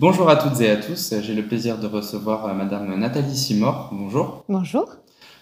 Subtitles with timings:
[0.00, 1.12] Bonjour à toutes et à tous.
[1.20, 3.90] J'ai le plaisir de recevoir euh, Madame Nathalie Simor.
[3.92, 4.44] Bonjour.
[4.48, 4.86] Bonjour.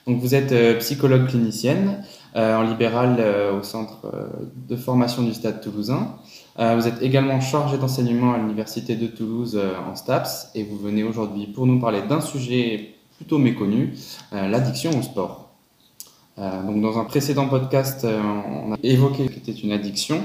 [0.04, 2.02] Donc vous êtes euh, psychologue clinicienne
[2.34, 3.24] euh, en libéral
[3.56, 4.10] au centre
[4.68, 6.16] de formation du Stade Toulousain.
[6.56, 9.56] vous êtes également chargée d'enseignement à l'université de Toulouse
[9.88, 13.94] en STAPS et vous venez aujourd'hui pour nous parler d'un sujet plutôt méconnu,
[14.32, 15.50] l'addiction au sport.
[16.36, 20.20] donc dans un précédent podcast, on a évoqué ce qu'était une addiction.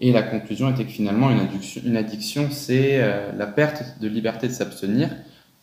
[0.00, 4.52] Et la conclusion était que finalement, une addiction, c'est euh, la perte de liberté de
[4.52, 5.10] s'abstenir.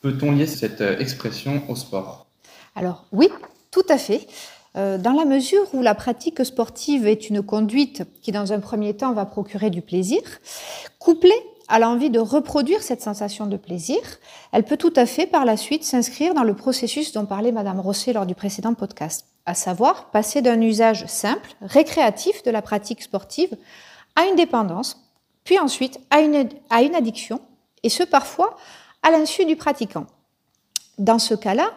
[0.02, 2.28] Peut-on lier cette euh, expression au sport?
[2.76, 3.30] Alors oui,
[3.72, 4.28] tout à fait.
[4.76, 8.94] Euh, dans la mesure où la pratique sportive est une conduite qui, dans un premier
[8.94, 10.22] temps, va procurer du plaisir,
[11.00, 11.32] couplée
[11.68, 13.98] à l'envie de reproduire cette sensation de plaisir,
[14.52, 17.80] elle peut tout à fait par la suite s'inscrire dans le processus dont parlait Madame
[17.80, 23.02] Rosset lors du précédent podcast, à savoir passer d'un usage simple, récréatif de la pratique
[23.02, 23.56] sportive
[24.16, 25.02] à une dépendance,
[25.44, 27.42] puis ensuite à une, addiction,
[27.84, 28.58] et ce parfois
[29.04, 30.08] à l'insu du pratiquant.
[30.98, 31.72] Dans ce cas-là,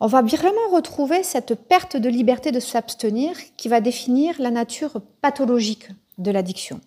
[0.00, 5.00] on va vraiment retrouver cette perte de liberté de s'abstenir qui va définir la nature
[5.20, 6.80] pathologique de l'addiction.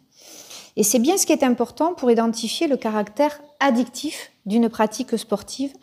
[0.78, 5.74] Et c'est bien ce qui est important pour identifier le caractère addictif d'une pratique sportive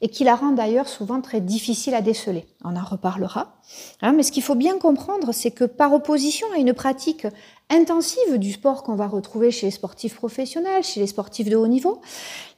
[0.00, 2.46] et qui la rend d'ailleurs souvent très difficile à déceler.
[2.64, 3.56] On en reparlera.
[4.02, 7.26] Hein, mais ce qu'il faut bien comprendre, c'est que par opposition à une pratique
[7.70, 11.66] intensive du sport qu'on va retrouver chez les sportifs professionnels, chez les sportifs de haut
[11.66, 12.00] niveau,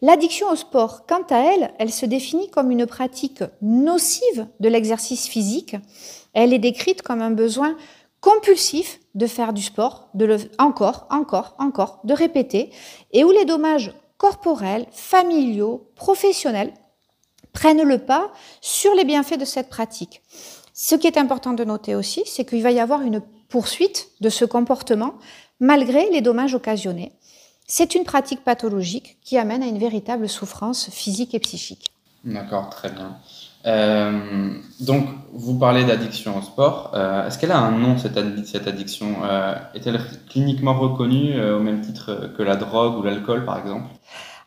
[0.02, 5.26] l'addiction au sport, quant à elle, elle se définit comme une pratique nocive de l'exercice
[5.26, 5.76] physique.
[6.34, 7.76] Elle est décrite comme un besoin
[8.20, 12.70] compulsif de faire du sport, de le encore, encore, encore, de répéter,
[13.12, 16.74] et où les dommages corporels, familiaux, professionnels
[17.52, 20.22] prennent le pas sur les bienfaits de cette pratique.
[20.74, 24.28] Ce qui est important de noter aussi, c'est qu'il va y avoir une poursuite de
[24.28, 25.14] ce comportement
[25.60, 27.12] malgré les dommages occasionnés.
[27.66, 31.90] C'est une pratique pathologique qui amène à une véritable souffrance physique et psychique.
[32.24, 33.18] D'accord, très bien.
[33.68, 36.92] Euh, donc, vous parlez d'addiction au sport.
[36.94, 42.30] Euh, est-ce qu'elle a un nom, cette, addiction euh, Est-elle cliniquement reconnue au même titre
[42.36, 43.86] que la drogue ou l'alcool, par exemple?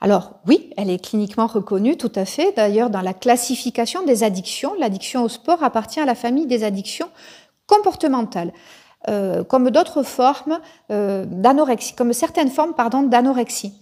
[0.04, 2.54] Alors oui, elle est cliniquement reconnue, tout à fait.
[2.56, 7.08] D'ailleurs, dans la classification des addictions, l'addiction au sport appartient à la famille des addictions
[7.68, 8.52] comportementales.
[9.48, 10.60] comme d'autres formes
[10.90, 13.74] d'anorexie, comme certaines formes pardon d'anorexie.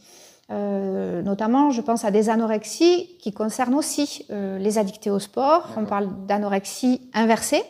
[0.51, 5.67] Euh, notamment, je pense à des anorexies qui concernent aussi euh, les addictés au sport.
[5.77, 7.63] On parle d'anorexie inversée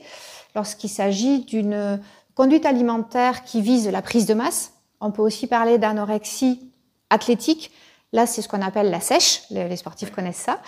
[0.56, 2.00] lorsqu'il s'agit d'une
[2.36, 4.74] conduite alimentaire qui vise la prise de masse.
[5.02, 6.72] On peut aussi parler d'anorexie
[7.10, 7.72] athlétique.
[8.12, 9.44] Là, c'est ce qu'on appelle la sèche.
[9.52, 10.60] Les, sportifs connaissent ça.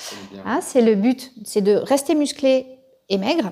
[0.45, 2.67] Hein, c'est le but, c'est de rester musclé
[3.09, 3.51] et maigre.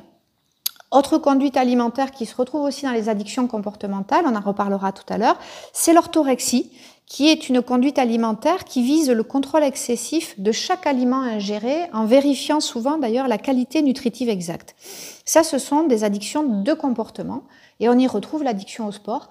[0.92, 5.06] Autre conduite alimentaire qui se retrouve aussi dans les addictions comportementales, on en reparlera tout
[5.10, 5.38] à l'heure,
[5.72, 6.72] c'est l'orthorexie,
[7.06, 12.06] qui est une conduite alimentaire qui vise le contrôle excessif de chaque aliment ingéré en
[12.06, 14.76] vérifiant souvent d'ailleurs la qualité nutritive exacte.
[15.26, 17.44] Ça, ce sont des addictions de comportement
[17.80, 19.30] et on y retrouve l'addiction au sport.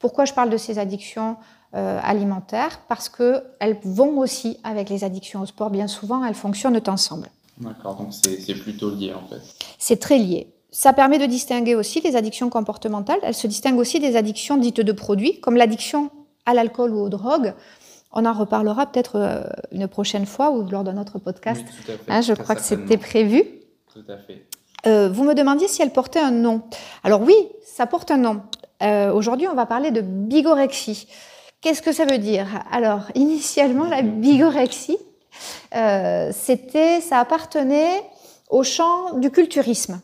[0.00, 1.36] Pourquoi je parle de ces addictions
[1.74, 2.80] euh, alimentaires?
[2.88, 5.70] Parce qu'elles vont aussi avec les addictions au sport.
[5.70, 7.28] Bien souvent, elles fonctionnent ensemble.
[7.58, 9.40] D'accord, donc c'est plutôt lié en fait.
[9.78, 10.48] C'est très lié.
[10.72, 13.18] Ça permet de distinguer aussi les addictions comportementales.
[13.22, 16.10] Elles se distinguent aussi des addictions dites de produits, comme l'addiction
[16.46, 17.54] à l'alcool ou aux drogues.
[18.12, 19.42] On en reparlera peut-être euh,
[19.72, 21.64] une prochaine fois ou lors d'un autre podcast.
[22.08, 23.44] Hein, je crois que c'était prévu.
[23.92, 24.46] Tout à fait.
[24.86, 26.62] Euh, vous me demandiez si elle portait un nom.
[27.04, 28.42] Alors oui, ça porte un nom.
[28.82, 31.06] Euh, aujourd'hui, on va parler de bigorexie.
[31.60, 32.46] Qu'est-ce que ça veut dire?
[32.72, 34.98] Alors, initialement, la bigorexie,
[36.32, 38.02] c'était, ça appartenait
[38.48, 40.00] au champ du culturisme.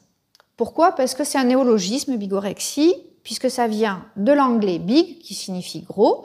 [0.56, 0.92] Pourquoi?
[0.92, 6.24] Parce que c'est un néologisme, bigorexie, puisque ça vient de l'anglais big, qui signifie gros,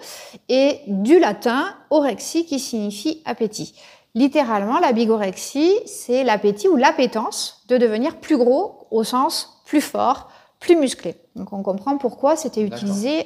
[0.50, 3.74] et du latin orexie, qui signifie appétit.
[4.14, 10.30] Littéralement, la bigorexie, c'est l'appétit ou l'appétence de devenir plus gros au sens plus fort,
[10.60, 11.16] plus musclé.
[11.36, 13.26] Donc on comprend pourquoi c'était utilisé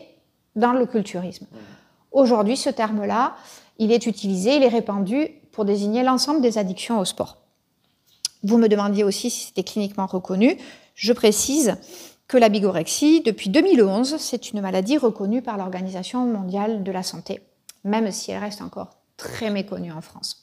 [0.55, 1.47] dans le culturisme.
[2.11, 3.35] Aujourd'hui, ce terme-là,
[3.77, 7.37] il est utilisé, il est répandu pour désigner l'ensemble des addictions au sport.
[8.43, 10.57] Vous me demandiez aussi si c'était cliniquement reconnu.
[10.95, 11.75] Je précise
[12.27, 17.41] que la bigorexie, depuis 2011, c'est une maladie reconnue par l'Organisation mondiale de la santé,
[17.83, 20.41] même si elle reste encore très méconnue en France.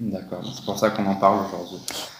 [0.00, 1.78] D'accord, c'est pour ça qu'on en parle aujourd'hui.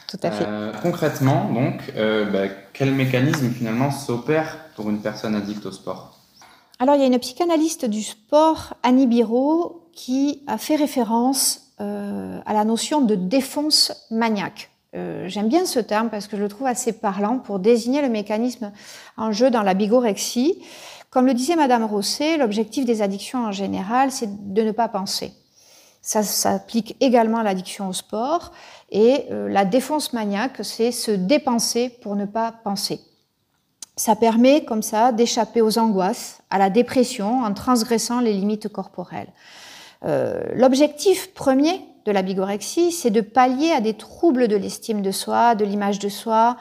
[0.08, 0.44] Tout à fait.
[0.46, 6.18] Euh, concrètement, donc, euh, bah, quel mécanisme finalement s'opère pour une personne addicte au sport?
[6.78, 12.40] Alors, il y a une psychanalyste du sport, Annie Biro, qui a fait référence euh,
[12.44, 14.70] à la notion de défonce maniaque.
[14.96, 18.08] Euh, j'aime bien ce terme parce que je le trouve assez parlant pour désigner le
[18.08, 18.72] mécanisme
[19.16, 20.62] en jeu dans la bigorexie.
[21.10, 25.32] Comme le disait Madame Rosset, l'objectif des addictions en général, c'est de ne pas penser.
[26.00, 28.52] Ça s'applique également à l'addiction au sport.
[28.90, 33.00] Et euh, la défense maniaque, c'est se dépenser pour ne pas penser.
[33.96, 39.32] Ça permet comme ça d'échapper aux angoisses, à la dépression en transgressant les limites corporelles.
[40.04, 45.10] Euh, l'objectif premier de la bigorexie, c'est de pallier à des troubles de l'estime de
[45.10, 46.56] soi, de l'image de soi,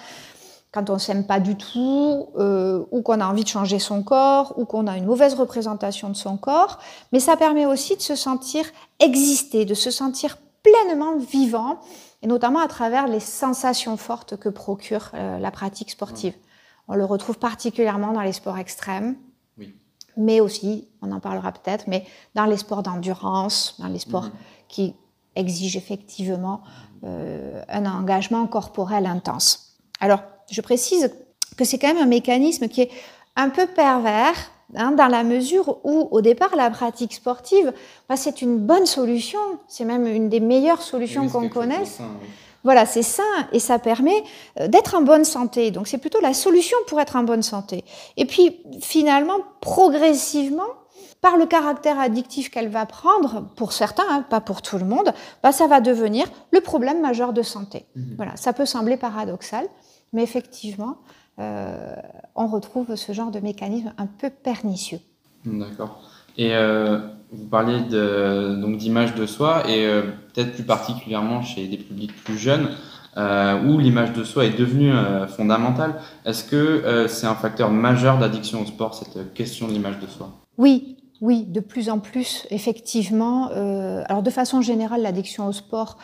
[0.72, 4.54] quand on s'aime pas du tout, euh, ou qu'on a envie de changer son corps,
[4.58, 6.80] ou qu'on a une mauvaise représentation de son corps.
[7.14, 8.66] Mais ça permet aussi de se sentir
[9.00, 11.80] exister, de se sentir pleinement vivant,
[12.22, 16.34] et notamment à travers les sensations fortes que procure euh, la pratique sportive.
[16.90, 19.16] On le retrouve particulièrement dans les sports extrêmes,
[20.18, 24.32] mais aussi, on en parlera peut-être, mais dans les sports d'endurance, dans les sports mhm.
[24.68, 24.96] qui
[25.38, 26.62] exigent effectivement
[27.04, 29.78] euh, un engagement corporel intense.
[30.00, 31.12] Alors, je précise
[31.58, 32.92] que c'est quand même un mécanisme qui est
[33.36, 34.36] un peu pervers
[34.76, 37.72] hein, dans la mesure où, au départ, la pratique sportive,
[38.10, 42.00] bah, c'est une bonne solution, c'est même une des meilleures solutions qu'on connaisse.
[42.64, 43.24] Voilà, c'est sain
[43.54, 44.24] et ça permet
[44.60, 45.72] euh, d'être en bonne santé.
[45.72, 47.86] Donc c'est plutôt la solution pour être en bonne santé.
[48.18, 50.68] Et puis finalement, progressivement,
[51.22, 55.14] par le caractère addictif qu'elle va prendre, pour certains, hein, pas pour tout le monde,
[55.44, 57.86] bah, ça va devenir le problème majeur de santé.
[57.96, 58.14] Mhm.
[58.18, 59.66] Voilà, ça peut sembler paradoxal,
[60.14, 60.98] mais effectivement,
[61.40, 61.96] euh,
[62.36, 65.00] on retrouve ce genre de mécanisme un peu pernicieux.
[65.46, 66.02] D'accord.
[66.38, 67.00] Et euh,
[67.32, 70.04] vous parliez de, donc d'image de soi et euh,
[70.34, 72.70] peut-être plus particulièrement chez des publics plus jeunes
[73.66, 74.94] où l'image de soi est devenue
[75.28, 75.96] fondamentale.
[76.24, 80.30] Est-ce que c'est un facteur majeur d'addiction au sport, cette question de l'image de soi?
[80.60, 83.48] Oui, oui, de plus en plus, effectivement.
[83.48, 85.98] alors de façon générale, l'addiction au sport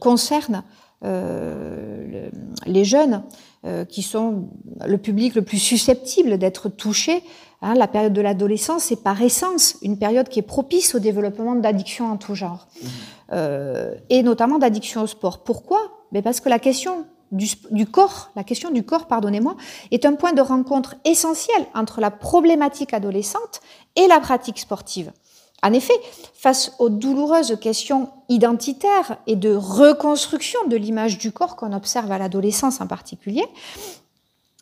[0.00, 0.62] concerne
[1.02, 2.28] euh,
[2.66, 3.22] les jeunes,
[3.64, 4.50] euh, qui sont
[4.86, 7.22] le public le plus susceptible d'être touché.
[7.62, 11.54] Hein, la période de l'adolescence est par essence une période qui est propice au développement
[11.54, 12.86] d'addictions en tout genre, mmh.
[13.32, 15.42] euh, et notamment d'addiction au sport.
[15.42, 15.80] Pourquoi?
[16.12, 19.56] Mais Parce que la question du, corps, la question du corps, pardonnez-moi,
[19.90, 23.60] est un point de rencontre essentiel entre la problématique adolescente
[23.96, 25.12] et la pratique sportive.
[25.62, 25.98] En effet,
[26.34, 32.18] face aux douloureuses questions identitaires et de reconstruction de l'image du corps qu'on observe à
[32.18, 33.44] l'adolescence en particulier,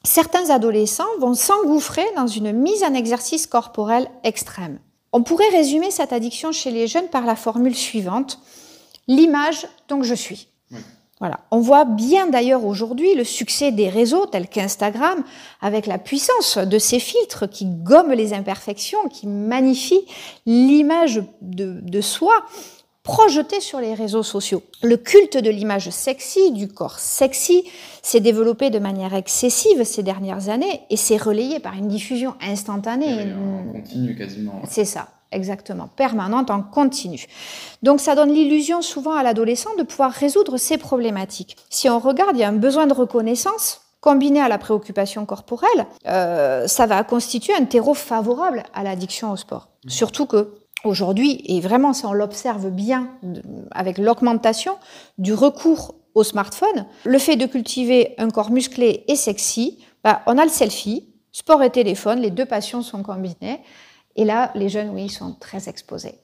[0.02, 4.80] certains adolescents vont s'engouffrer dans une mise en exercice corporel extrême.
[5.12, 8.40] On pourrait résumer cette addiction chez les jeunes par la formule suivante,
[9.06, 10.48] l'image dont je suis.
[11.20, 11.40] Voilà.
[11.50, 15.24] On voit bien d'ailleurs aujourd'hui le succès des réseaux tels qu'Instagram
[15.60, 20.06] avec la puissance de ces filtres qui gomment les imperfections, qui magnifient
[20.46, 22.32] l'image de, de soi
[23.02, 24.62] projetée sur les réseaux sociaux.
[24.82, 27.64] Le culte de l'image sexy, du corps sexy,
[28.02, 33.32] s'est développé de manière excessive ces dernières années et s'est relayé par une diffusion instantanée.
[33.34, 34.60] on continue quasiment.
[34.68, 37.26] C'est ça exactement, permanente, en continu.
[37.82, 41.56] Donc ça donne l'illusion souvent à l'adolescent de pouvoir résoudre ces problématiques.
[41.70, 45.86] Si on regarde, il y a un besoin de reconnaissance combiné à la préoccupation corporelle,
[46.06, 49.70] euh, ça va constituer un terreau favorable à l'addiction au sport.
[49.84, 49.90] Mmh.
[49.90, 50.54] Surtout que
[50.84, 53.10] aujourd'hui, et vraiment ça on l'observe bien
[53.72, 54.76] avec l'augmentation
[55.18, 60.38] du recours au smartphone, le fait de cultiver un corps musclé et sexy, bah, on
[60.38, 63.60] a le selfie, sport et téléphone, les deux passions sont combinées.
[64.18, 66.16] Et là, les jeunes, oui, sont très exposés.